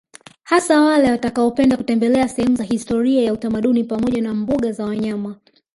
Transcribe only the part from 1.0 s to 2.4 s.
watakaopenda kutembelea